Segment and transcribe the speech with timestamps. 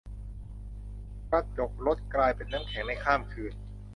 [1.29, 3.53] กระจกรถกลายเป็นน้ำแข็งในข้ามคืน